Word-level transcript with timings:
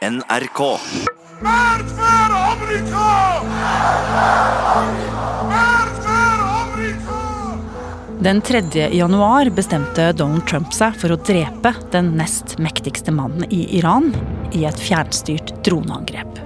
NRK. 0.00 0.60
Verd 1.40 1.88
for 1.92 2.32
Amerika! 2.32 3.08
Verd 5.50 5.98
for 6.04 6.44
Amerika! 6.46 7.18
Den 8.20 8.40
3. 8.40 8.88
januar 8.96 9.50
bestemte 9.50 10.12
Donald 10.16 10.46
Trump 10.48 10.72
seg 10.72 10.96
for 10.96 11.12
å 11.12 11.18
drepe 11.20 11.74
den 11.92 12.14
nest 12.16 12.56
mektigste 12.56 13.12
mannen 13.12 13.44
i 13.52 13.66
Iran 13.76 14.08
i 14.56 14.64
et 14.64 14.80
fjernstyrt 14.80 15.52
droneangrep. 15.68 16.40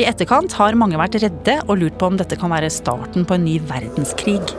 I 0.00 0.08
etterkant 0.08 0.56
har 0.56 0.80
mange 0.80 0.96
vært 0.96 1.20
redde 1.20 1.58
og 1.66 1.82
lurt 1.82 2.00
på 2.00 2.08
om 2.08 2.16
dette 2.16 2.40
kan 2.40 2.56
være 2.56 2.72
starten 2.72 3.28
på 3.28 3.36
en 3.36 3.44
ny 3.50 3.58
verdenskrig. 3.68 4.56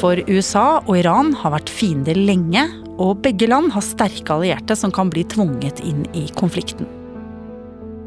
For 0.00 0.20
USA 0.30 0.66
og 0.84 0.96
Iran 0.98 1.32
har 1.40 1.54
vært 1.56 1.72
fiender 1.72 2.18
lenge, 2.18 2.66
og 2.94 3.22
begge 3.24 3.48
land 3.50 3.72
har 3.74 3.82
sterke 3.82 4.36
allierte 4.36 4.76
som 4.78 4.92
kan 4.94 5.10
bli 5.10 5.24
tvunget 5.26 5.82
inn 5.82 6.04
i 6.14 6.28
konflikten. 6.38 6.86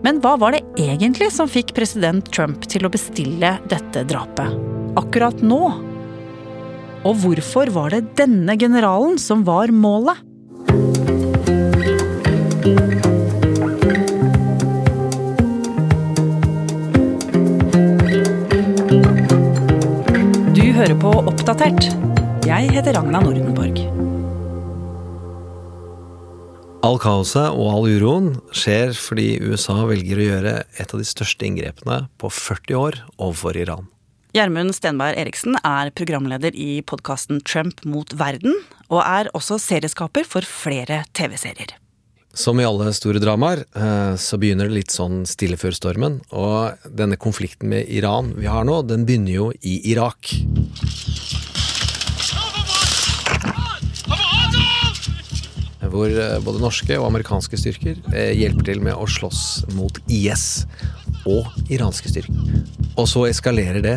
Men 0.05 0.21
hva 0.23 0.35
var 0.39 0.53
det 0.55 0.63
egentlig 0.79 1.31
som 1.35 1.49
fikk 1.51 1.73
president 1.75 2.29
Trump 2.31 2.63
til 2.71 2.87
å 2.87 2.91
bestille 2.93 3.57
dette 3.67 4.05
drapet? 4.07 4.55
Akkurat 4.99 5.41
nå? 5.43 5.61
Og 7.07 7.19
hvorfor 7.23 7.71
var 7.75 7.91
det 7.95 8.15
denne 8.19 8.55
generalen 8.59 9.19
som 9.21 9.43
var 9.47 9.73
målet? 9.73 10.23
Hører 20.77 20.97
på 21.01 21.09
Oppdatert. 21.25 21.87
Jeg 22.45 22.67
heter 22.69 22.93
Ragna 22.93 23.17
Nordenborg. 23.23 23.79
All 26.85 26.99
kaoset 27.01 27.47
og 27.49 27.71
all 27.71 27.87
uroen 27.89 28.27
skjer 28.53 28.93
fordi 28.93 29.39
USA 29.41 29.79
velger 29.89 30.21
å 30.21 30.27
gjøre 30.27 30.53
et 30.77 30.93
av 30.93 31.01
de 31.01 31.07
største 31.07 31.47
inngrepene 31.49 32.03
på 32.21 32.29
40 32.29 32.77
år 32.77 32.99
overfor 33.15 33.57
Iran. 33.57 33.89
Gjermund 34.37 34.75
Stenberg 34.77 35.17
Eriksen 35.17 35.57
er 35.65 35.89
programleder 35.97 36.53
i 36.53 36.83
podkasten 36.85 37.41
Trump 37.41 37.81
mot 37.81 38.13
verden, 38.19 38.53
og 38.93 39.01
er 39.01 39.33
også 39.33 39.57
serieskaper 39.63 40.29
for 40.29 40.45
flere 40.45 41.01
TV-serier. 41.17 41.73
Som 42.37 42.59
i 42.59 42.65
alle 42.65 42.91
store 42.93 43.17
dramaer, 43.17 43.63
eh, 43.75 44.15
så 44.15 44.37
begynner 44.37 44.69
det 44.69 44.75
litt 44.75 44.93
sånn 44.93 45.23
stille 45.25 45.57
før 45.57 45.73
stormen. 45.73 46.19
Og 46.37 46.85
denne 46.85 47.17
konflikten 47.17 47.71
med 47.71 47.89
Iran 47.89 48.35
vi 48.37 48.45
har 48.45 48.67
nå, 48.67 48.83
den 48.85 49.07
begynner 49.07 49.33
jo 49.33 49.47
i 49.65 49.79
Irak. 49.89 50.35
Hvor 55.81 56.13
eh, 56.13 56.37
både 56.45 56.61
norske 56.61 56.99
og 56.99 57.07
amerikanske 57.07 57.57
styrker 57.57 57.97
eh, 58.13 58.35
hjelper 58.37 58.69
til 58.69 58.85
med 58.85 58.93
å 58.93 59.09
slåss 59.09 59.65
mot 59.73 59.97
IS 60.05 60.67
og 61.25 61.49
iranske 61.73 62.13
styrker. 62.13 62.61
Og 63.01 63.09
så 63.09 63.25
eskalerer 63.31 63.81
det 63.81 63.95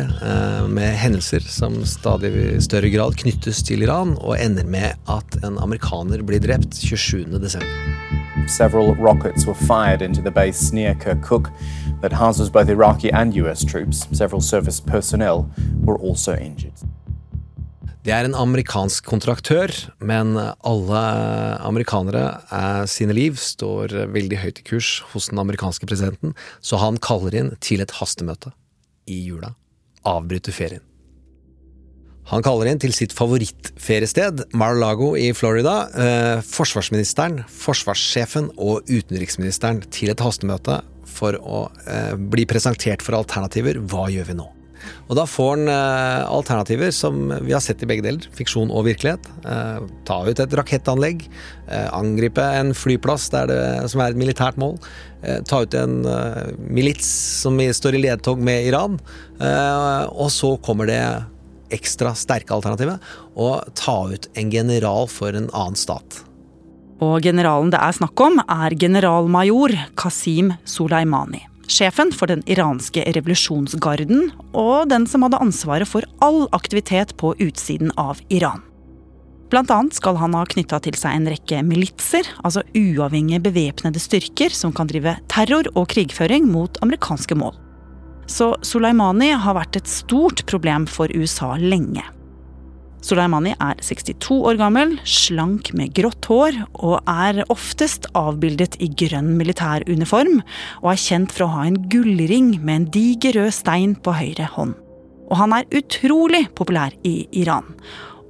med 0.69 0.97
hendelser 0.97 1.45
som 1.45 1.77
stadig 1.89 2.33
i 2.33 2.59
større 2.61 2.89
grad 2.93 3.15
knyttes 3.21 3.61
til 3.65 3.85
Iran, 3.85 4.17
og 4.17 4.35
ender 4.41 4.65
med 4.65 4.97
at 5.09 5.39
en 5.45 5.61
amerikaner 5.61 6.25
blir 6.25 6.41
drept 6.43 6.81
27.12. 6.81 8.20
Several 8.47 8.95
rockets 8.95 9.45
were 9.45 9.55
fired 9.55 10.01
into 10.01 10.21
the 10.21 10.31
base 10.31 10.71
near 10.73 10.95
Kirkuk 10.95 11.51
that 12.01 12.13
houses 12.13 12.49
both 12.49 12.69
Iraqi 12.69 13.11
and 13.11 13.35
US 13.35 13.63
troops. 13.63 14.07
Several 14.11 14.41
service 14.41 14.79
personnel 14.79 15.49
were 15.85 15.97
also 15.97 16.35
injured. 16.35 16.73
Det 18.03 18.13
er 18.13 18.25
en 18.25 18.33
amerikansk 18.35 19.05
kontraktør, 19.05 19.69
men 20.01 20.33
alle 20.37 21.01
amerikanere 21.61 22.23
er, 22.49 22.87
sine 22.89 23.13
liv 23.13 23.37
står 23.37 23.93
veldig 24.09 24.39
høyt 24.41 24.61
i 24.63 24.65
kurs 24.65 24.89
hos 25.13 25.29
den 25.29 25.41
amerikanske 25.41 25.85
presidenten, 25.85 26.33
så 26.65 26.81
han 26.81 26.97
kaller 26.97 27.37
inn 27.37 27.51
til 27.61 27.85
et 27.85 27.93
hastemøte 28.01 28.55
i 29.05 29.21
jula. 29.27 29.53
Avbryter 30.01 30.55
ferien. 30.55 30.90
Han 32.29 32.45
kaller 32.45 32.69
inn 32.69 32.79
til 32.79 32.93
sitt 32.95 33.15
favorittferiested, 33.17 34.45
Mar-a-Lago 34.55 35.15
i 35.19 35.31
Florida, 35.35 35.75
eh, 35.97 36.45
forsvarsministeren, 36.45 37.41
forsvarssjefen 37.49 38.53
og 38.61 38.87
utenriksministeren 38.87 39.81
til 39.91 40.13
et 40.13 40.23
hastemøte 40.23 40.79
for 41.11 41.35
å 41.41 41.65
eh, 41.89 42.15
bli 42.15 42.47
presentert 42.47 43.03
for 43.03 43.17
alternativer. 43.19 43.81
Hva 43.83 44.07
gjør 44.13 44.31
vi 44.31 44.39
nå? 44.39 44.47
Og 45.09 45.17
da 45.17 45.25
får 45.29 45.49
han 45.51 45.71
eh, 45.71 46.21
alternativer 46.31 46.93
som 46.95 47.25
vi 47.43 47.53
har 47.53 47.63
sett 47.63 47.83
i 47.83 47.89
begge 47.89 48.05
deler, 48.05 48.27
fiksjon 48.37 48.71
og 48.71 48.85
virkelighet. 48.87 49.27
Eh, 49.43 49.81
ta 50.07 50.21
ut 50.27 50.41
et 50.41 50.55
rakettanlegg, 50.57 51.25
eh, 51.67 51.87
angripe 51.97 52.45
en 52.61 52.73
flyplass 52.77 53.29
det, 53.33 53.59
som 53.91 54.03
er 54.03 54.13
et 54.13 54.21
militært 54.21 54.59
mål. 54.61 54.77
Eh, 55.21 55.41
ta 55.47 55.61
ut 55.65 55.77
en 55.77 55.99
milits 56.63 57.11
som 57.43 57.59
står 57.59 57.97
i 57.97 58.05
ledtog 58.07 58.41
med 58.41 58.71
Iran. 58.71 58.97
Og 59.41 60.29
så 60.33 60.55
kommer 60.63 60.89
det 60.89 61.01
ekstra 61.75 62.13
sterke 62.17 62.53
alternativet 62.55 63.01
å 63.35 63.53
ta 63.77 63.97
ut 64.11 64.27
en 64.37 64.51
general 64.53 65.07
for 65.11 65.35
en 65.35 65.49
annen 65.49 65.79
stat. 65.79 66.23
Og 67.01 67.23
generalen 67.25 67.71
det 67.73 67.79
er 67.81 67.95
snakk 67.97 68.19
om, 68.21 68.37
er 68.45 68.75
generalmajor 68.77 69.73
Qasim 69.97 70.53
Soleimani. 70.69 71.47
Sjefen 71.71 72.11
for 72.13 72.27
den 72.27 72.43
iranske 72.51 73.05
revolusjonsgarden, 73.15 74.27
og 74.57 74.89
den 74.91 75.07
som 75.07 75.23
hadde 75.25 75.39
ansvaret 75.41 75.87
for 75.87 76.05
all 76.21 76.43
aktivitet 76.53 77.15
på 77.17 77.31
utsiden 77.39 77.93
av 78.01 78.19
Iran. 78.29 78.61
Blant 79.51 79.71
annet 79.71 79.97
skal 79.97 80.15
han 80.19 80.35
ha 80.35 80.45
knytta 80.47 80.79
til 80.83 80.95
seg 80.99 81.15
en 81.15 81.27
rekke 81.31 81.59
militser, 81.67 82.27
altså 82.43 82.63
uavhengige 82.77 83.43
bevæpnede 83.49 83.99
styrker 83.99 84.53
som 84.55 84.71
kan 84.75 84.87
drive 84.87 85.17
terror 85.31 85.67
og 85.73 85.89
krigføring 85.91 86.47
mot 86.51 86.79
amerikanske 86.85 87.35
mål. 87.35 87.57
Så 88.31 88.53
Soleimani 88.63 89.33
har 89.35 89.57
vært 89.57 89.75
et 89.81 89.89
stort 89.91 90.45
problem 90.47 90.85
for 90.87 91.11
USA 91.11 91.57
lenge. 91.59 92.03
Soleimani 93.01 93.55
er 93.57 93.79
62 93.81 94.37
år 94.45 94.59
gammel, 94.61 94.93
slank 95.09 95.71
med 95.75 95.91
grått 95.97 96.27
hår 96.29 96.59
og 96.85 96.99
er 97.09 97.41
oftest 97.51 98.05
avbildet 98.15 98.77
i 98.79 98.91
grønn 99.01 99.33
militæruniform, 99.39 100.43
og 100.83 100.91
er 100.93 101.01
kjent 101.01 101.33
for 101.33 101.47
å 101.47 101.51
ha 101.55 101.65
en 101.67 101.81
gullring 101.91 102.53
med 102.61 102.75
en 102.75 102.87
diger 102.93 103.39
rød 103.39 103.57
stein 103.57 103.97
på 103.97 104.13
høyre 104.15 104.47
hånd. 104.53 104.77
Og 105.31 105.35
han 105.41 105.57
er 105.57 105.67
utrolig 105.81 106.45
populær 106.55 106.93
i 107.07 107.25
Iran, 107.41 107.73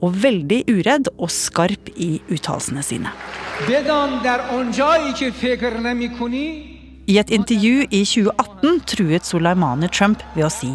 og 0.01 0.17
veldig 0.23 0.63
uredd 0.71 1.11
og 1.17 1.29
skarp 1.33 1.91
i 1.99 2.15
uttalelsene 2.31 2.85
sine. 2.85 3.11
I 7.05 7.17
et 7.17 7.29
intervju 7.29 7.85
i 7.89 8.05
2018 8.05 8.79
truet 8.85 9.25
Soleimani 9.25 9.89
Trump 9.89 10.21
ved 10.35 10.45
å 10.45 10.53
si 10.53 10.71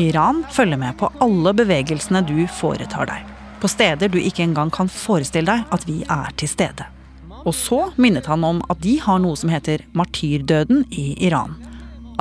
Iran 0.00 0.40
følger 0.50 0.80
med 0.80 0.96
på 0.96 1.10
alle 1.20 1.52
bevegelsene 1.52 2.22
du 2.24 2.46
foretar 2.48 3.10
deg. 3.10 3.26
På 3.60 3.68
steder 3.68 4.08
du 4.08 4.16
ikke 4.18 4.46
engang 4.46 4.72
kan 4.72 4.88
forestille 4.88 5.52
deg 5.52 5.74
at 5.74 5.84
vi 5.86 6.00
er 6.08 6.32
til 6.40 6.48
stede. 6.48 6.88
Og 7.44 7.54
så 7.54 7.84
minnet 8.00 8.26
han 8.30 8.44
om 8.46 8.62
at 8.72 8.80
de 8.82 8.96
har 9.02 9.20
noe 9.20 9.36
som 9.36 9.52
heter 9.52 9.84
martyrdøden 9.98 10.86
i 10.90 11.12
Iran. 11.26 11.58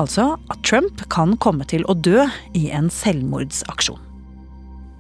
Altså 0.01 0.33
at 0.51 0.63
Trump 0.67 1.05
kan 1.13 1.37
komme 1.39 1.65
til 1.69 1.85
å 1.87 1.95
dø 1.95 2.25
i 2.57 2.67
en 2.73 2.89
selvmordsaksjon. 2.91 3.99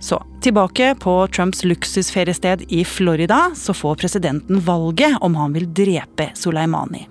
Så 0.01 0.17
tilbake 0.41 0.95
på 0.97 1.13
Trumps 1.29 1.61
luksusferiested 1.67 2.63
i 2.73 2.81
Florida, 2.87 3.51
så 3.55 3.75
får 3.75 3.99
presidenten 4.01 4.63
valget 4.65 5.19
om 5.21 5.35
han 5.37 5.53
vil 5.53 5.67
drepe 5.77 6.31
Soleimani. 6.37 7.05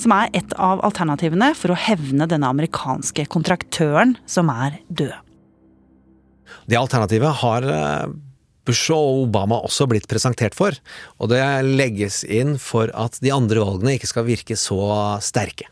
Som 0.00 0.14
er 0.16 0.32
et 0.36 0.54
av 0.58 0.82
alternativene 0.86 1.52
for 1.58 1.74
å 1.74 1.78
hevne 1.78 2.28
denne 2.30 2.50
amerikanske 2.50 3.26
kontraktøren 3.32 4.16
som 4.28 4.50
er 4.52 4.80
død. 4.88 5.14
Det 6.70 6.78
alternativet 6.78 7.40
har 7.42 7.66
eh, 7.66 8.10
Bush 8.68 8.92
og 8.94 9.26
Obama 9.26 9.60
også 9.66 9.86
blitt 9.90 10.08
presentert 10.10 10.56
for, 10.58 10.76
og 11.18 11.30
det 11.32 11.42
legges 11.66 12.22
inn 12.24 12.56
for 12.60 12.92
at 12.98 13.18
de 13.24 13.32
andre 13.34 13.62
valgene 13.62 13.96
ikke 13.96 14.10
skal 14.10 14.26
virke 14.28 14.58
så 14.58 14.80
sterke. 15.24 15.68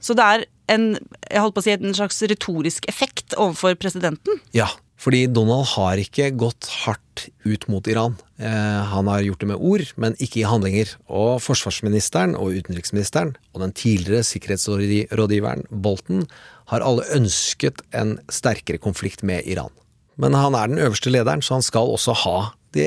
Så 0.00 0.16
det 0.16 0.24
er 0.24 0.46
en, 0.72 0.94
jeg 1.28 1.42
holdt 1.42 1.56
på 1.56 1.62
å 1.62 1.66
si, 1.66 1.74
en 1.74 1.96
slags 1.96 2.22
retorisk 2.30 2.86
effekt 2.90 3.36
overfor 3.36 3.76
presidenten? 3.80 4.40
Ja, 4.56 4.70
fordi 5.00 5.24
Donald 5.32 5.64
har 5.72 6.00
ikke 6.00 6.28
gått 6.36 6.68
hardt 6.82 7.28
ut 7.48 7.64
mot 7.72 7.86
Iran. 7.88 8.18
Eh, 8.36 8.80
han 8.92 9.08
har 9.08 9.24
gjort 9.24 9.40
det 9.40 9.48
med 9.48 9.62
ord, 9.64 9.84
men 9.96 10.16
ikke 10.20 10.42
i 10.42 10.48
handlinger. 10.48 10.92
Og 11.08 11.40
forsvarsministeren 11.40 12.36
og 12.36 12.58
utenriksministeren 12.60 13.32
og 13.54 13.64
den 13.64 13.72
tidligere 13.76 14.26
sikkerhetsrådgiveren 14.28 15.64
Bolton 15.70 16.26
har 16.72 16.84
alle 16.84 17.08
ønsket 17.16 17.80
en 17.96 18.18
sterkere 18.28 18.80
konflikt 18.82 19.24
med 19.24 19.48
Iran. 19.48 19.72
Men 20.20 20.36
han 20.36 20.56
er 20.58 20.68
den 20.68 20.82
øverste 20.84 21.12
lederen, 21.12 21.40
så 21.40 21.56
han 21.56 21.64
skal 21.64 21.88
også 21.96 22.14
ha 22.26 22.36
de 22.76 22.86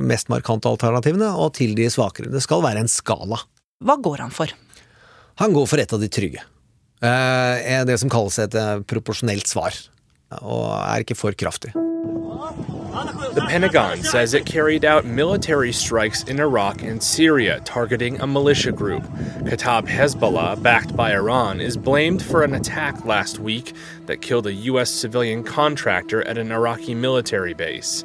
mest 0.00 0.30
markante 0.32 0.70
alternativene, 0.70 1.32
og 1.34 1.56
til 1.58 1.74
de 1.76 1.90
svakere. 1.90 2.30
Det 2.32 2.44
skal 2.44 2.62
være 2.64 2.86
en 2.86 2.92
skala. 2.92 3.42
Hva 3.84 3.98
går 4.00 4.22
han 4.24 4.32
for? 4.34 4.54
Han 5.42 5.52
går 5.54 5.66
for 5.70 5.82
et 5.82 5.92
av 5.92 6.00
de 6.02 6.08
trygge. 6.10 6.46
Eh, 7.02 7.82
det 7.86 7.98
som 8.00 8.10
kalles 8.10 8.38
et 8.42 8.54
eh, 8.58 8.78
proporsjonelt 8.86 9.50
svar. 9.50 9.74
Og 10.30 10.72
er 10.76 11.04
ikke 11.04 11.14
for 11.16 11.30
kraftig. 11.32 11.72
The 13.34 13.42
Pentagon 13.48 14.02
says 14.02 14.34
it 14.34 14.44
carried 14.46 14.84
out 14.84 15.04
military 15.04 15.72
strikes 15.72 16.22
in 16.24 16.40
Iraq 16.40 16.82
and 16.82 17.02
Syria 17.02 17.60
targeting 17.64 18.20
a 18.20 18.26
militia 18.26 18.72
group. 18.72 19.02
Qatab 19.44 19.86
Hezbollah, 19.86 20.62
backed 20.62 20.96
by 20.96 21.12
Iran, 21.12 21.60
is 21.60 21.76
blamed 21.76 22.22
for 22.22 22.42
an 22.42 22.54
attack 22.54 23.04
last 23.04 23.38
week 23.38 23.72
that 24.06 24.20
killed 24.22 24.46
a 24.46 24.52
U.S. 24.72 24.90
civilian 24.90 25.44
contractor 25.44 26.22
at 26.22 26.38
an 26.38 26.50
Iraqi 26.52 26.94
military 26.94 27.54
base. 27.54 28.04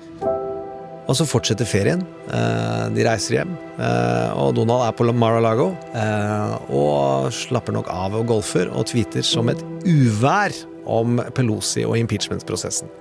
Og 1.08 1.16
så 1.20 1.25
fortsetter 1.28 1.66
ferien. 1.68 2.02
Eh, 2.31 2.90
De 2.96 3.04
reiser 3.10 3.36
hjem. 3.40 3.58
eh, 3.80 4.38
Og 4.40 4.56
Donald 4.56 4.88
er 4.88 4.92
på 4.92 5.12
Mar-a-Lago. 5.12 5.72
eh, 5.94 6.72
Og 6.72 7.31
slapper 7.34 7.74
nok 7.74 7.88
av 7.90 8.16
og 8.16 8.28
golfer 8.28 8.70
og 8.72 8.86
tweeter 8.86 9.22
som 9.24 9.50
et 9.50 9.60
uvær 9.86 10.54
om 10.85 11.21
Pelosi 11.35 11.85
og 11.88 11.97
impeachment-prosessen. 12.01 12.91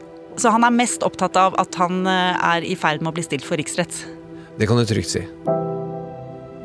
Så 0.40 0.52
han 0.52 0.64
er 0.64 0.74
mest 0.74 1.04
opptatt 1.04 1.36
av 1.36 1.56
at 1.60 1.76
han 1.80 2.06
eh, 2.08 2.36
er 2.56 2.64
i 2.64 2.76
ferd 2.78 3.02
med 3.02 3.12
å 3.12 3.16
bli 3.18 3.24
stilt 3.26 3.44
for 3.46 3.60
riksrett. 3.60 3.92
Det 4.58 4.68
kan 4.68 4.80
du 4.80 4.86
trygt 4.88 5.12
si. 5.12 5.24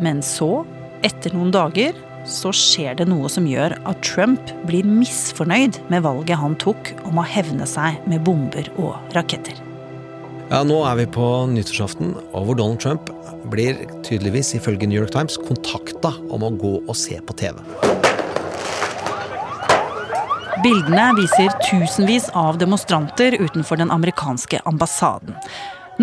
Men 0.04 0.22
så, 0.24 0.64
etter 1.06 1.34
noen 1.36 1.52
dager, 1.56 1.96
så 2.28 2.52
skjer 2.56 2.98
det 3.00 3.08
noe 3.08 3.30
som 3.32 3.48
gjør 3.48 3.78
at 3.88 4.02
Trump 4.06 4.52
blir 4.68 4.88
misfornøyd 4.88 5.80
med 5.92 6.04
valget 6.06 6.40
han 6.42 6.58
tok 6.60 6.92
om 7.08 7.22
å 7.22 7.28
hevne 7.28 7.68
seg 7.70 8.02
med 8.10 8.24
bomber 8.28 8.68
og 8.76 8.98
raketter. 9.16 9.64
Ja, 10.48 10.62
Nå 10.64 10.80
er 10.88 10.96
vi 11.02 11.08
på 11.12 11.26
nyttårsaften, 11.52 12.14
og 12.32 12.48
hvor 12.48 12.60
Donald 12.60 12.80
Trump 12.84 13.12
blir 13.52 13.82
tydeligvis, 14.04 14.54
ifølge 14.56 14.88
New 14.88 15.00
York 15.00 15.12
Times, 15.16 15.40
kontakta 15.44 16.14
om 16.32 16.48
å 16.48 16.54
gå 16.56 16.78
og 16.86 16.96
se 16.96 17.20
på 17.20 17.36
TV. 17.40 17.60
Bildene 20.68 21.14
viser 21.16 21.54
tusenvis 21.64 22.26
av 22.36 22.58
demonstranter 22.60 23.38
utenfor 23.40 23.80
den 23.80 23.92
amerikanske 23.94 24.60
ambassaden. 24.68 25.38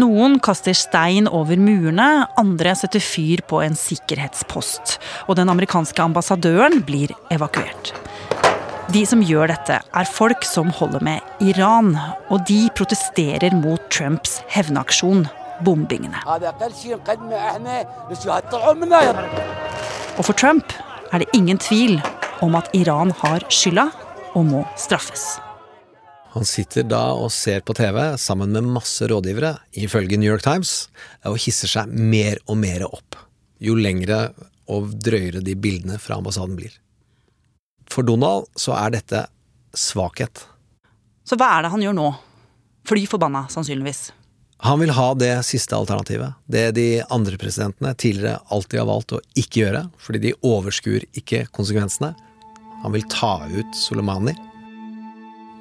Noen 0.01 0.39
kaster 0.41 0.73
stein 0.73 1.27
over 1.29 1.59
murene, 1.61 2.25
andre 2.41 2.73
setter 2.73 3.03
fyr 3.05 3.43
på 3.45 3.59
en 3.61 3.77
sikkerhetspost. 3.77 4.95
Og 5.29 5.37
den 5.37 5.53
amerikanske 5.53 6.01
ambassadøren 6.01 6.81
blir 6.89 7.13
evakuert. 7.35 7.93
De 8.95 9.03
som 9.05 9.21
gjør 9.21 9.53
dette, 9.53 9.77
er 9.85 10.09
folk 10.09 10.49
som 10.49 10.73
holder 10.79 11.05
med 11.05 11.45
Iran, 11.45 11.93
og 12.33 12.47
de 12.49 12.63
protesterer 12.79 13.53
mot 13.59 13.85
Trumps 13.93 14.39
hevnaksjon, 14.55 15.27
bombingene. 15.67 16.25
Og 20.17 20.25
for 20.25 20.33
Trump 20.33 20.73
er 21.13 21.21
det 21.21 21.29
ingen 21.37 21.61
tvil 21.61 22.01
om 22.41 22.57
at 22.57 22.73
Iran 22.73 23.13
har 23.21 23.45
skylda 23.53 23.91
og 24.35 24.47
må 24.51 24.63
straffes. 24.81 25.37
Han 26.35 26.47
sitter 26.49 26.87
da 26.91 27.13
og 27.15 27.31
ser 27.31 27.63
på 27.63 27.77
TV 27.79 27.99
sammen 28.19 28.51
med 28.51 28.67
masse 28.75 29.07
rådgivere, 29.07 29.53
ifølge 29.79 30.19
New 30.19 30.33
York 30.33 30.43
Times, 30.43 30.89
og 31.23 31.39
hisser 31.39 31.71
seg 31.71 31.93
mer 31.95 32.41
og 32.49 32.59
mer 32.59 32.83
opp. 32.89 33.15
Jo 33.63 33.77
lengre 33.79 34.33
og 34.71 34.97
drøyere 34.99 35.45
de 35.45 35.55
bildene 35.55 36.01
fra 36.03 36.19
ambassaden 36.19 36.57
blir. 36.59 36.75
For 37.87 38.03
Donald 38.03 38.49
så 38.59 38.75
er 38.81 38.97
dette 38.97 39.23
svakhet. 39.79 40.43
Så 41.25 41.39
hva 41.39 41.55
er 41.55 41.65
det 41.65 41.73
han 41.77 41.85
gjør 41.85 41.97
nå? 41.97 42.11
Fly 42.89 43.07
forbanna, 43.09 43.47
sannsynligvis. 43.53 44.09
Han 44.65 44.81
vil 44.81 44.93
ha 44.97 45.07
det 45.19 45.33
siste 45.47 45.77
alternativet, 45.77 46.35
det 46.51 46.71
de 46.77 46.89
andre 47.13 47.39
presidentene 47.41 47.95
tidligere 48.01 48.41
alltid 48.55 48.81
har 48.81 48.89
valgt 48.89 49.15
å 49.17 49.23
ikke 49.39 49.61
gjøre, 49.61 49.83
fordi 50.01 50.21
de 50.23 50.37
overskuer 50.47 51.05
ikke 51.21 51.45
konsekvensene. 51.55 52.15
Han 52.85 52.93
vil 52.93 53.07
ta 53.09 53.39
ut 53.49 53.77
Soleimani, 53.77 54.35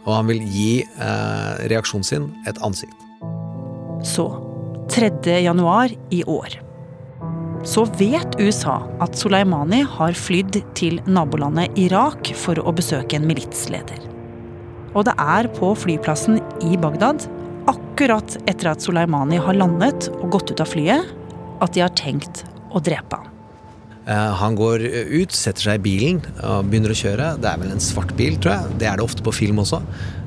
og 0.04 0.12
han 0.12 0.28
vil 0.28 0.42
gi 0.44 0.84
eh, 0.84 1.64
reaksjonen 1.72 2.04
sin 2.04 2.28
et 2.50 2.60
ansikt. 2.66 3.00
Så, 4.04 4.28
3. 4.92 5.40
januar 5.46 5.94
i 6.12 6.20
år. 6.28 6.60
Så 7.64 7.86
vet 7.96 8.36
USA 8.44 8.82
at 9.02 9.16
Soleimani 9.16 9.86
har 9.88 10.20
flydd 10.20 10.60
til 10.76 11.00
nabolandet 11.08 11.80
Irak 11.80 12.34
for 12.36 12.60
å 12.60 12.76
besøke 12.76 13.16
en 13.16 13.30
militsleder. 13.30 14.04
Og 14.92 15.08
det 15.08 15.16
er 15.16 15.48
på 15.56 15.72
flyplassen 15.80 16.42
i 16.68 16.76
Bagdad, 16.78 17.24
akkurat 17.72 18.36
etter 18.44 18.74
at 18.74 18.84
Soleimani 18.84 19.40
har 19.40 19.56
landet 19.56 20.12
og 20.20 20.34
gått 20.36 20.52
ut 20.52 20.62
av 20.62 20.76
flyet, 20.76 21.08
at 21.64 21.72
de 21.72 21.86
har 21.86 21.96
tenkt 21.96 22.44
å 22.76 22.84
drepe 22.84 23.16
ham. 23.16 23.33
Eh, 24.08 24.34
Han 24.42 24.56
går 24.60 24.84
ut, 24.84 25.32
setter 25.32 25.70
seg 25.70 25.80
i 25.80 25.84
bilen 25.86 26.20
og 26.44 26.68
begynner 26.68 26.92
å 26.92 26.98
kjøre. 26.98 27.30
Det 27.40 27.48
er 27.50 27.62
vel 27.62 27.72
en 27.72 27.84
svart 27.84 28.12
bil, 28.18 28.36
tror 28.38 28.58
jeg. 28.58 28.80
Det 28.82 28.90
er 28.90 29.00
det 29.00 29.06
ofte 29.06 29.24
på 29.24 29.34
film 29.36 29.62
også. 29.64 29.80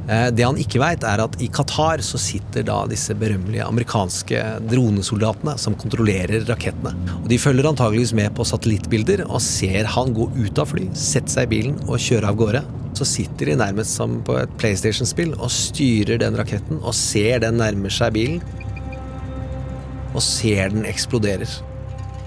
Eh, 0.09 0.31
Det 0.31 0.45
han 0.45 0.57
ikke 0.57 0.81
veit, 0.81 1.05
er 1.05 1.21
at 1.21 1.37
i 1.43 1.49
Qatar 1.49 1.99
så 2.01 2.19
sitter 2.19 2.63
da 2.63 2.87
disse 2.87 3.13
berømmelige 3.13 3.67
amerikanske 3.67 4.41
dronesoldatene 4.71 5.59
som 5.59 5.75
kontrollerer 5.75 6.47
rakettene. 6.47 6.95
Og 7.23 7.29
De 7.29 7.39
følger 7.39 7.69
antageligvis 7.69 8.15
med 8.15 8.35
på 8.35 8.47
satellittbilder 8.47 9.27
og 9.29 9.41
ser 9.43 9.85
han 9.85 10.15
gå 10.15 10.31
ut 10.37 10.59
av 10.59 10.69
fly, 10.73 10.89
sette 10.95 11.29
seg 11.29 11.49
i 11.49 11.57
bilen 11.57 11.79
og 11.89 11.99
kjøre 11.99 12.29
av 12.29 12.37
gårde. 12.37 12.65
Så 12.97 13.05
sitter 13.05 13.47
de 13.51 13.57
nærmest 13.57 13.93
som 13.93 14.23
på 14.23 14.39
et 14.41 14.49
PlayStation-spill 14.57 15.35
og 15.37 15.51
styrer 15.51 16.19
den 16.19 16.35
raketten 16.35 16.81
og 16.81 16.95
ser 16.95 17.41
den 17.41 17.59
nærmer 17.59 17.93
seg 17.93 18.15
bilen. 18.15 18.41
Og 20.15 20.23
ser 20.23 20.71
den 20.73 20.87
eksploderer. 20.89 21.51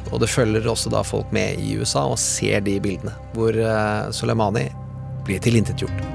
Og 0.10 0.22
det 0.24 0.32
følger 0.32 0.68
også 0.70 0.92
da 0.94 1.04
folk 1.06 1.32
med 1.36 1.62
i 1.62 1.76
USA 1.80 2.06
og 2.10 2.20
ser 2.22 2.64
de 2.66 2.80
bildene, 2.84 3.14
hvor 3.36 3.56
uh, 3.56 4.10
Soleimani 4.16 4.68
blir 5.28 5.42
tilintetgjort. 5.44 6.06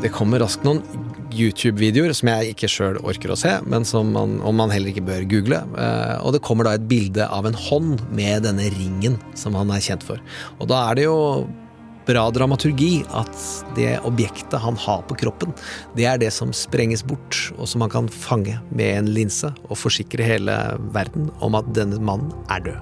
Det 0.00 0.12
kommer 0.12 0.40
raskt 0.40 0.64
noen 0.64 0.82
YouTube-videoer 1.30 2.12
som 2.16 2.30
jeg 2.32 2.54
ikke 2.54 2.70
sjøl 2.70 2.98
orker 3.06 3.32
å 3.32 3.38
se, 3.38 3.52
men 3.68 3.84
som 3.86 4.10
man, 4.14 4.38
og 4.42 4.54
man 4.58 4.72
heller 4.72 4.90
ikke 4.92 5.04
bør 5.06 5.26
google. 5.30 5.60
Eh, 5.78 6.14
og 6.24 6.34
det 6.34 6.42
kommer 6.46 6.66
da 6.66 6.74
et 6.76 6.88
bilde 6.90 7.26
av 7.26 7.46
en 7.46 7.58
hånd 7.68 8.02
med 8.16 8.46
denne 8.48 8.70
ringen 8.74 9.18
som 9.38 9.54
han 9.58 9.70
er 9.74 9.84
kjent 9.84 10.06
for. 10.06 10.22
Og 10.58 10.70
da 10.72 10.82
er 10.88 10.98
det 10.98 11.06
jo 11.06 11.18
bra 12.08 12.26
dramaturgi 12.34 13.04
at 13.16 13.34
det 13.76 13.98
objektet 14.08 14.60
han 14.62 14.78
har 14.80 15.02
på 15.08 15.16
kroppen, 15.20 15.54
det 15.96 16.06
er 16.08 16.20
det 16.20 16.32
som 16.34 16.54
sprenges 16.56 17.04
bort, 17.06 17.38
og 17.58 17.68
som 17.68 17.84
han 17.84 17.92
kan 17.92 18.08
fange 18.08 18.58
med 18.70 18.98
en 18.98 19.10
linse 19.14 19.52
og 19.68 19.78
forsikre 19.78 20.26
hele 20.26 20.56
verden 20.94 21.30
om 21.40 21.58
at 21.58 21.68
denne 21.76 22.00
mannen 22.00 22.32
er 22.50 22.64
død. 22.70 22.80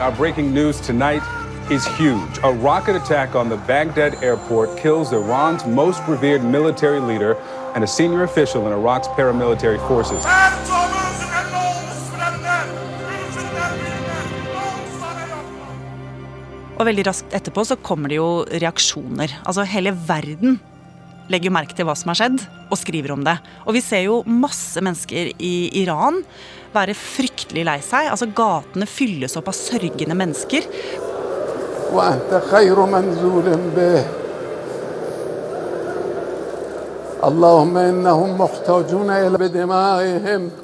Our 0.00 0.12
breaking 0.16 0.54
news 0.54 0.80
tonight 0.80 1.22
is 1.70 1.86
huge. 1.86 2.38
A 2.42 2.50
rocket 2.50 2.96
attack 2.96 3.34
on 3.34 3.50
the 3.50 3.58
Baghdad 3.68 4.14
airport 4.22 4.78
kills 4.78 5.12
Iran's 5.12 5.66
most 5.66 6.00
revered 6.08 6.42
military 6.42 7.00
leader 7.00 7.36
and 7.74 7.84
a 7.84 7.86
senior 7.86 8.22
official 8.22 8.66
in 8.66 8.72
Iraq's 8.72 9.08
paramilitary 9.08 9.78
forces. 9.86 10.24
Og 16.80 16.86
veldig 16.88 17.04
raskt 17.10 17.34
etterpå 17.36 17.62
så 17.68 17.76
kommer 17.84 18.08
det 18.08 18.16
jo 18.16 18.28
reaksjoner. 18.48 19.34
Altså 19.44 19.66
hele 19.68 19.92
verden 20.08 20.56
legger 21.30 21.52
merke 21.52 21.76
til 21.76 21.86
hva 21.86 21.94
som 21.94 22.10
har 22.10 22.18
skjedd, 22.18 22.40
og 22.72 22.78
skriver 22.80 23.12
om 23.14 23.20
det. 23.26 23.36
Og 23.68 23.76
vi 23.76 23.82
ser 23.84 24.06
jo 24.06 24.22
masse 24.24 24.80
mennesker 24.82 25.34
i 25.36 25.54
Iran 25.82 26.22
være 26.72 26.96
fryktelig 26.96 27.66
lei 27.68 27.76
seg. 27.84 28.08
Altså 28.10 28.30
gatene 28.32 28.88
fylles 28.88 29.36
opp 29.38 29.52
av 29.52 29.58
sørgende 29.58 30.16
mennesker. 30.18 30.66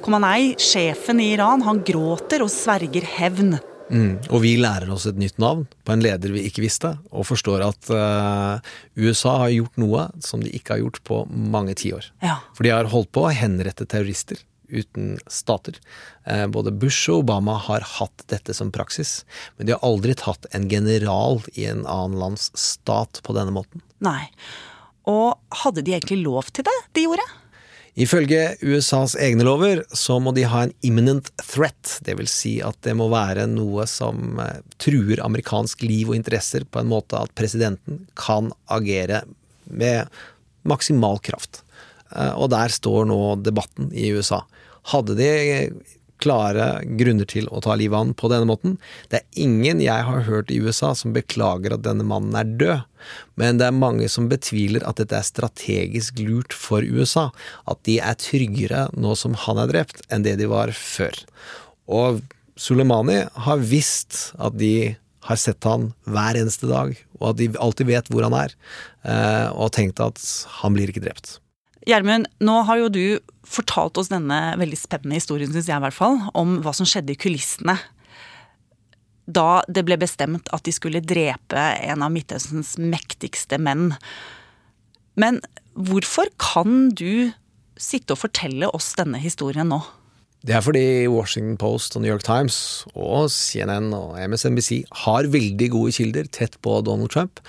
Komanei, 0.06 0.54
sjefen 0.56 1.20
i 1.20 1.34
Iran, 1.34 1.66
han 1.66 1.84
gråter 1.84 2.46
og 2.46 2.52
sverger 2.52 3.04
hevn. 3.18 3.58
Mm. 3.90 4.18
Og 4.34 4.42
vi 4.42 4.56
lærer 4.58 4.90
oss 4.92 5.06
et 5.08 5.18
nytt 5.20 5.38
navn 5.42 5.64
på 5.86 5.94
en 5.94 6.02
leder 6.02 6.32
vi 6.34 6.44
ikke 6.48 6.64
visste, 6.64 6.96
og 7.14 7.28
forstår 7.28 7.62
at 7.66 7.90
uh, 7.92 8.74
USA 8.98 9.36
har 9.44 9.54
gjort 9.54 9.80
noe 9.80 10.08
som 10.24 10.42
de 10.42 10.52
ikke 10.56 10.74
har 10.74 10.82
gjort 10.82 11.00
på 11.06 11.22
mange 11.30 11.76
tiår. 11.78 12.10
Ja. 12.24 12.40
For 12.56 12.66
de 12.66 12.74
har 12.74 12.90
holdt 12.92 13.12
på 13.14 13.26
å 13.26 13.34
henrette 13.34 13.86
terrorister 13.88 14.42
uten 14.66 15.14
stater. 15.30 15.78
Uh, 16.26 16.46
både 16.50 16.74
Bush 16.74 17.06
og 17.12 17.24
Obama 17.24 17.56
har 17.68 17.86
hatt 17.96 18.26
dette 18.32 18.56
som 18.56 18.74
praksis, 18.74 19.20
men 19.56 19.68
de 19.68 19.76
har 19.76 19.86
aldri 19.86 20.16
tatt 20.18 20.48
en 20.56 20.66
general 20.70 21.42
i 21.54 21.68
en 21.70 21.84
annen 21.86 22.18
lands 22.20 22.50
stat 22.58 23.22
på 23.22 23.36
denne 23.38 23.54
måten. 23.54 23.84
Nei. 24.04 24.26
Og 25.06 25.38
hadde 25.62 25.86
de 25.86 25.94
egentlig 25.94 26.24
lov 26.24 26.50
til 26.50 26.66
det 26.66 26.78
de 26.98 27.06
gjorde? 27.06 27.26
Ifølge 27.96 28.58
USAs 28.60 29.14
egne 29.24 29.44
lover 29.46 29.80
så 29.96 30.18
må 30.20 30.34
de 30.36 30.44
ha 30.44 30.66
en 30.66 30.72
imminent 30.84 31.30
threat, 31.40 31.94
vil 32.04 32.28
si 32.28 32.58
at 32.60 32.76
det 32.84 32.92
må 32.98 33.08
være 33.08 33.46
noe 33.48 33.86
som 33.88 34.36
eh, 34.42 34.58
truer 34.82 35.22
amerikansk 35.24 35.86
liv 35.86 36.10
og 36.12 36.18
interesser 36.18 36.66
på 36.68 36.82
en 36.82 36.90
måte 36.92 37.16
at 37.16 37.32
presidenten 37.38 38.04
kan 38.20 38.52
agere 38.68 39.22
med 39.64 40.12
maksimal 40.68 41.22
kraft. 41.24 41.62
Eh, 42.12 42.34
Og 42.36 42.50
der 42.52 42.74
står 42.74 43.08
nå 43.08 43.20
debatten 43.40 43.88
i 43.96 44.10
USA. 44.12 44.42
Hadde 44.92 45.16
de 45.16 45.30
klare 46.22 46.80
grunner 46.98 47.28
til 47.28 47.48
å 47.52 47.60
ta 47.64 47.76
livet 47.78 47.96
av 47.96 48.04
han 48.04 48.14
på 48.18 48.30
denne 48.32 48.48
måten. 48.48 48.76
Det 49.12 49.20
er 49.20 49.42
ingen 49.46 49.82
jeg 49.84 50.06
har 50.08 50.26
hørt 50.28 50.52
i 50.52 50.58
USA 50.62 50.92
som 50.96 51.14
beklager 51.16 51.76
at 51.76 51.84
denne 51.86 52.06
mannen 52.06 52.36
er 52.38 52.52
død, 52.60 52.84
men 53.38 53.60
det 53.60 53.68
er 53.68 53.76
mange 53.76 54.08
som 54.12 54.30
betviler 54.30 54.84
at 54.88 55.00
dette 55.00 55.18
er 55.18 55.26
strategisk 55.26 56.20
lurt 56.24 56.56
for 56.56 56.84
USA, 56.84 57.28
at 57.70 57.82
de 57.88 57.98
er 58.00 58.18
tryggere 58.20 58.86
nå 58.96 59.14
som 59.18 59.36
han 59.46 59.62
er 59.62 59.72
drept, 59.72 60.04
enn 60.10 60.26
det 60.26 60.38
de 60.40 60.50
var 60.50 60.72
før. 60.76 61.16
Og 61.86 62.22
Soleimani 62.56 63.20
har 63.46 63.60
visst 63.60 64.30
at 64.40 64.56
de 64.56 64.96
har 65.26 65.40
sett 65.40 65.66
han 65.66 65.90
hver 66.06 66.38
eneste 66.38 66.68
dag, 66.70 66.94
og 67.20 67.32
at 67.32 67.40
de 67.40 67.50
alltid 67.60 67.90
vet 67.90 68.12
hvor 68.12 68.26
han 68.26 68.36
er, 68.36 68.54
og 69.52 69.66
og 69.66 69.74
tenkt 69.74 70.00
at 70.02 70.22
han 70.60 70.74
blir 70.76 70.90
ikke 70.90 71.04
drept. 71.04 71.36
Gjermund, 71.86 72.26
nå 72.42 72.54
har 72.66 72.80
jo 72.80 72.88
du 72.90 73.04
fortalt 73.46 73.98
oss 74.00 74.10
denne 74.10 74.56
veldig 74.58 74.78
spennende 74.78 75.20
historien, 75.20 75.52
syns 75.54 75.68
jeg 75.70 75.78
i 75.78 75.84
hvert 75.84 75.94
fall, 75.94 76.18
om 76.34 76.58
hva 76.64 76.72
som 76.74 76.88
skjedde 76.88 77.14
i 77.14 77.20
kulissene. 77.20 77.76
Da 79.26 79.62
det 79.70 79.84
ble 79.86 79.98
bestemt 79.98 80.50
at 80.54 80.66
de 80.66 80.74
skulle 80.74 81.02
drepe 81.02 81.62
en 81.86 82.02
av 82.02 82.10
Midtøstens 82.14 82.74
mektigste 82.78 83.58
menn. 83.62 83.92
Men 85.18 85.38
hvorfor 85.78 86.30
kan 86.42 86.90
du 86.90 87.30
sitte 87.78 88.16
og 88.16 88.22
fortelle 88.24 88.70
oss 88.74 88.94
denne 88.98 89.20
historien 89.22 89.70
nå? 89.70 89.80
Det 90.46 90.54
er 90.54 90.62
fordi 90.62 91.06
Washington 91.10 91.56
Post 91.58 91.96
og 91.96 92.04
New 92.04 92.12
York 92.12 92.26
Times 92.26 92.58
og 92.94 93.30
CNN 93.34 93.90
og 93.96 94.14
MSNBC 94.20 94.84
har 95.06 95.26
veldig 95.32 95.70
gode 95.74 95.94
kilder 95.96 96.28
tett 96.30 96.54
på 96.62 96.78
Donald 96.86 97.10
Trump, 97.14 97.42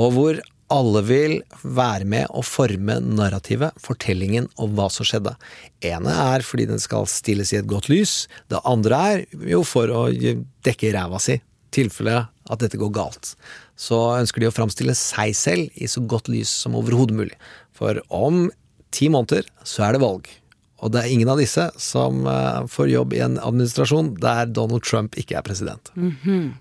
og 0.00 0.14
hvor 0.16 0.40
alle 0.72 1.02
vil 1.06 1.34
være 1.62 2.06
med 2.08 2.28
å 2.36 2.42
forme 2.44 2.98
narrativet, 3.00 3.76
fortellingen 3.80 4.48
om 4.60 4.74
hva 4.76 4.88
som 4.92 5.06
skjedde. 5.08 5.34
ene 5.80 6.12
er 6.12 6.44
fordi 6.44 6.66
den 6.68 6.80
skal 6.82 7.06
stilles 7.08 7.52
i 7.52 7.60
et 7.60 7.68
godt 7.68 7.88
lys, 7.88 8.28
det 8.48 8.60
andre 8.64 8.96
er 8.96 9.24
jo 9.48 9.62
for 9.64 9.88
å 9.88 10.08
dekke 10.66 10.92
ræva 10.92 11.20
si, 11.22 11.38
tilfelle 11.70 12.26
at 12.28 12.60
dette 12.60 12.80
går 12.80 12.92
galt. 12.92 13.34
Så 13.76 13.96
ønsker 14.18 14.40
de 14.40 14.48
å 14.48 14.54
framstille 14.54 14.94
seg 14.96 15.34
selv 15.36 15.70
i 15.74 15.88
så 15.88 16.00
godt 16.00 16.28
lys 16.32 16.50
som 16.64 16.76
overhodet 16.78 17.16
mulig. 17.16 17.36
For 17.76 18.00
om 18.08 18.48
ti 18.90 19.10
måneder 19.12 19.48
så 19.64 19.86
er 19.86 19.96
det 19.96 20.04
valg. 20.04 20.28
Og 20.78 20.92
det 20.94 21.02
er 21.02 21.12
ingen 21.12 21.30
av 21.32 21.40
disse 21.40 21.64
som 21.82 22.26
eh, 22.30 22.64
får 22.70 22.90
jobb 22.92 23.14
i 23.16 23.22
en 23.24 23.38
administrasjon 23.42 24.14
der 24.22 24.50
Donald 24.50 24.86
Trump 24.86 25.16
ikke 25.18 25.38
er 25.38 25.46
president. 25.46 25.90
Mm 25.96 26.16
-hmm. 26.22 26.52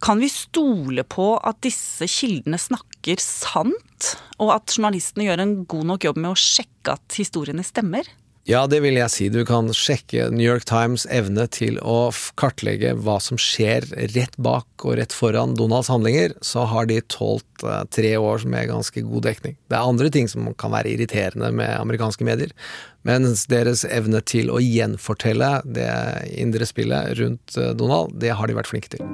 Kan 0.00 0.20
vi 0.20 0.30
stole 0.32 1.04
på 1.04 1.34
at 1.36 1.60
disse 1.64 2.08
kildene 2.08 2.56
snakker 2.60 3.20
sant, 3.20 4.14
og 4.40 4.54
at 4.54 4.72
journalistene 4.72 5.26
gjør 5.26 5.42
en 5.44 5.58
god 5.68 5.90
nok 5.92 6.06
jobb 6.08 6.20
med 6.22 6.32
å 6.32 6.40
sjekke 6.40 6.96
at 6.96 7.20
historiene 7.20 7.64
stemmer? 7.66 8.08
Ja, 8.48 8.62
det 8.66 8.80
vil 8.80 8.96
jeg 8.96 9.12
si. 9.12 9.26
Du 9.28 9.42
kan 9.46 9.68
sjekke 9.76 10.30
New 10.32 10.46
York 10.46 10.64
Times' 10.66 11.04
evne 11.12 11.44
til 11.52 11.76
å 11.84 12.08
kartlegge 12.40 12.94
hva 12.96 13.18
som 13.20 13.36
skjer 13.38 13.84
rett 14.14 14.38
bak 14.40 14.86
og 14.88 14.96
rett 14.98 15.12
foran 15.12 15.52
Donalds 15.58 15.92
handlinger, 15.92 16.32
så 16.40 16.64
har 16.70 16.88
de 16.88 16.96
tålt 17.12 17.62
eh, 17.62 17.84
tre 17.92 18.14
år 18.16 18.48
med 18.48 18.72
ganske 18.72 19.04
god 19.04 19.28
dekning. 19.28 19.58
Det 19.68 19.76
er 19.76 19.92
andre 19.92 20.08
ting 20.16 20.32
som 20.32 20.48
kan 20.56 20.72
være 20.72 20.94
irriterende 20.94 21.52
med 21.52 21.76
amerikanske 21.76 22.24
medier, 22.26 22.56
mens 23.04 23.44
deres 23.52 23.84
evne 23.84 24.24
til 24.24 24.48
å 24.48 24.64
gjenfortelle 24.64 25.58
det 25.68 25.92
indre 26.40 26.66
spillet 26.66 27.20
rundt 27.20 27.60
eh, 27.60 27.76
Donald, 27.76 28.16
det 28.24 28.32
har 28.40 28.48
de 28.48 28.56
vært 28.56 28.72
flinke 28.72 28.96
til. 28.96 29.04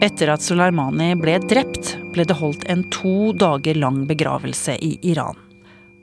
Etter 0.00 0.30
at 0.32 0.40
Soleimani 0.40 1.12
ble 1.20 1.34
drept, 1.44 1.98
ble 2.14 2.24
det 2.24 2.38
holdt 2.38 2.64
en 2.72 2.86
to 2.94 3.34
dager 3.36 3.76
lang 3.76 4.06
begravelse 4.08 4.78
i 4.80 4.94
Iran. 5.12 5.36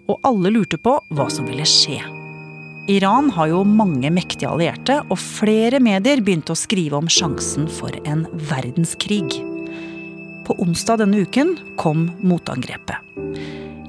Og 0.05 0.21
alle 0.27 0.51
lurte 0.53 0.77
på 0.77 0.93
hva 1.17 1.25
som 1.33 1.47
ville 1.49 1.65
skje. 1.65 1.97
Iran 2.87 3.31
har 3.33 3.49
jo 3.51 3.63
mange 3.67 4.11
mektige 4.13 4.51
allierte, 4.51 4.99
og 5.09 5.17
flere 5.19 5.81
medier 5.83 6.21
begynte 6.21 6.53
å 6.53 6.59
skrive 6.59 7.01
om 7.01 7.09
sjansen 7.11 7.65
for 7.67 7.91
en 8.05 8.23
verdenskrig. 8.47 9.41
På 10.47 10.55
onsdag 10.63 11.01
denne 11.01 11.25
uken 11.25 11.57
kom 11.81 12.07
motangrepet. 12.21 13.01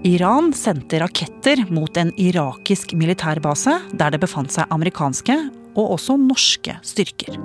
Iran 0.09 0.55
sendte 0.57 1.03
raketter 1.05 1.67
mot 1.75 1.95
en 2.01 2.15
irakisk 2.17 2.97
militærbase 2.97 3.77
der 3.93 4.15
det 4.15 4.25
befant 4.25 4.57
seg 4.57 4.71
amerikanske 4.73 5.37
og 5.77 5.99
også 5.99 6.17
norske 6.23 6.81
styrker. 6.87 7.37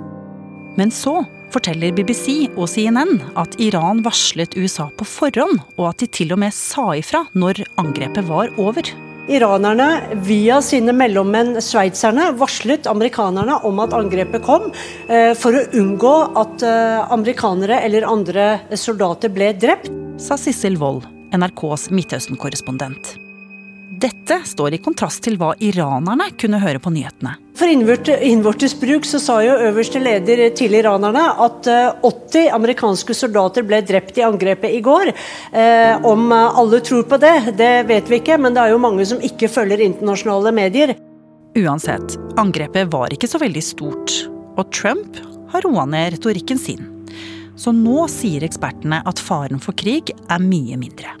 Men 0.78 0.90
så 0.94 1.22
forteller 1.54 1.94
BBC 1.94 2.50
og 2.56 2.66
CNN 2.70 3.20
at 3.38 3.56
Iran 3.62 4.02
varslet 4.04 4.56
USA 4.58 4.88
på 4.96 5.06
forhånd, 5.06 5.60
og 5.78 5.88
at 5.92 6.02
de 6.02 6.10
til 6.10 6.34
og 6.34 6.42
med 6.42 6.54
sa 6.56 6.90
ifra 6.98 7.24
når 7.38 7.62
angrepet 7.80 8.26
var 8.28 8.52
over. 8.58 8.90
Iranerne 9.24 10.18
via 10.26 10.58
sine 10.60 10.92
mellommenn 10.92 11.56
sveitserne 11.64 12.28
varslet 12.36 12.88
amerikanerne 12.90 13.56
om 13.64 13.80
at 13.80 13.96
angrepet 13.96 14.44
kom, 14.44 14.68
eh, 15.08 15.32
for 15.38 15.56
å 15.56 15.64
unngå 15.80 16.14
at 16.42 16.66
eh, 16.68 17.00
amerikanere 17.14 17.80
eller 17.86 18.08
andre 18.10 18.48
soldater 18.76 19.32
ble 19.32 19.54
drept. 19.56 19.88
Sa 20.20 20.36
Sissel 20.36 20.76
Wold, 20.78 21.08
NRKs 21.32 21.88
Midtøsten-korrespondent. 21.94 23.16
Dette 23.90 24.40
står 24.44 24.74
i 24.74 24.80
kontrast 24.82 25.22
til 25.24 25.36
hva 25.40 25.52
iranerne 25.62 26.30
kunne 26.40 26.60
høre 26.60 26.80
på 26.82 26.92
nyhetene. 26.92 27.36
For 27.54 27.70
innvortes 27.70 28.74
bruk 28.80 29.06
så 29.06 29.20
sa 29.22 29.38
jo 29.44 29.54
øverste 29.68 30.00
leder 30.02 30.42
til 30.58 30.74
iranerne 30.74 31.22
at 31.44 31.68
80 32.02 32.38
eh, 32.40 32.50
amerikanske 32.54 33.14
soldater 33.14 33.66
ble 33.66 33.78
drept 33.86 34.18
i 34.18 34.24
angrepet 34.26 34.74
i 34.74 34.82
går. 34.84 35.12
Eh, 35.52 36.04
om 36.04 36.32
alle 36.34 36.82
tror 36.84 37.06
på 37.08 37.20
det, 37.22 37.54
det 37.60 37.72
vet 37.90 38.10
vi 38.10 38.20
ikke, 38.22 38.40
men 38.40 38.56
det 38.56 38.64
er 38.64 38.74
jo 38.74 38.82
mange 38.82 39.06
som 39.08 39.22
ikke 39.22 39.52
følger 39.52 39.84
internasjonale 39.86 40.54
medier. 40.56 40.96
Uansett, 41.54 42.16
angrepet 42.40 42.90
var 42.90 43.14
ikke 43.14 43.30
så 43.30 43.38
veldig 43.38 43.62
stort, 43.62 44.16
og 44.58 44.66
Trump 44.74 45.20
har 45.54 45.62
roa 45.62 45.86
ned 45.86 46.16
retorikken 46.16 46.58
sin. 46.58 46.88
Så 47.56 47.70
nå 47.70 48.08
sier 48.10 48.42
ekspertene 48.42 49.04
at 49.06 49.22
faren 49.22 49.62
for 49.62 49.76
krig 49.78 50.10
er 50.26 50.42
mye 50.42 50.80
mindre. 50.80 51.14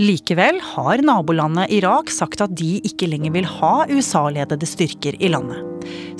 Likevel 0.00 0.56
har 0.64 1.02
nabolandet 1.04 1.70
Irak 1.76 2.10
sagt 2.10 2.40
at 2.40 2.54
de 2.56 2.78
ikke 2.86 3.10
lenger 3.10 3.34
vil 3.34 3.48
ha 3.58 3.84
USA-ledede 3.90 4.68
styrker 4.68 5.18
i 5.20 5.28
landet. 5.28 5.60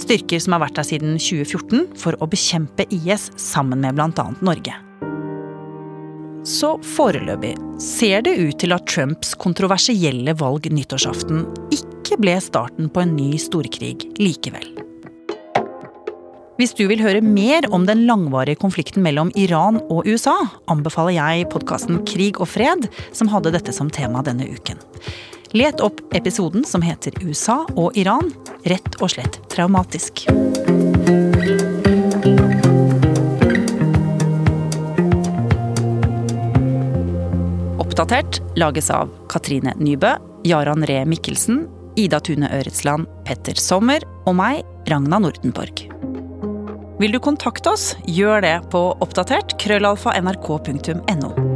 Styrker 0.00 0.42
som 0.42 0.56
har 0.56 0.66
vært 0.66 0.76
der 0.76 0.88
siden 0.90 1.16
2014 1.16 1.86
for 1.98 2.18
å 2.20 2.28
bekjempe 2.28 2.84
IS 2.92 3.30
sammen 3.40 3.80
med 3.80 3.96
bl.a. 3.96 4.28
Norge. 4.44 4.76
Så 6.44 6.74
foreløpig 6.82 7.54
ser 7.80 8.26
det 8.26 8.34
ut 8.36 8.58
til 8.60 8.74
at 8.74 8.86
Trumps 8.90 9.32
kontroversielle 9.38 10.34
valg 10.36 10.66
nyttårsaften 10.74 11.46
ikke 11.72 12.18
ble 12.20 12.36
starten 12.42 12.90
på 12.92 13.06
en 13.06 13.16
ny 13.16 13.36
storkrig 13.40 14.10
likevel. 14.20 14.81
Hvis 16.62 16.76
du 16.78 16.84
vil 16.86 17.00
høre 17.02 17.18
mer 17.26 17.64
om 17.74 17.88
den 17.88 18.04
langvarige 18.06 18.60
konflikten 18.62 19.02
mellom 19.02 19.32
Iran 19.34 19.80
og 19.90 20.06
USA, 20.06 20.36
anbefaler 20.70 21.16
jeg 21.16 21.48
podkasten 21.50 21.96
Krig 22.06 22.36
og 22.38 22.46
fred, 22.52 22.84
som 23.10 23.26
hadde 23.32 23.50
dette 23.50 23.72
som 23.74 23.88
tema 23.90 24.20
denne 24.22 24.46
uken. 24.46 24.78
Let 25.58 25.82
opp 25.82 25.98
episoden 26.14 26.62
som 26.62 26.84
heter 26.86 27.18
USA 27.26 27.64
og 27.74 27.98
Iran 27.98 28.30
rett 28.70 28.94
og 29.02 29.10
slett 29.10 29.40
traumatisk. 29.50 30.22
Oppdatert 37.82 38.38
lages 38.54 38.92
av 38.94 39.10
Katrine 39.34 39.74
Nybø, 39.82 40.14
Jaran 40.46 40.86
Ree 40.86 41.10
Mikkelsen, 41.10 41.64
Ida 41.98 42.22
Tune 42.22 42.54
Øretsland, 42.54 43.10
Petter 43.26 43.58
Sommer 43.58 44.06
og 44.30 44.38
meg, 44.38 44.62
Ragna 44.86 45.18
Nordenborg. 45.26 45.91
Vil 47.02 47.10
du 47.10 47.18
kontakte 47.18 47.72
oss, 47.72 47.96
gjør 48.06 48.44
det 48.44 48.52
på 48.70 48.84
oppdatert 49.02 49.56
krøllalfa 49.58 50.14
nrk.no. 50.22 51.51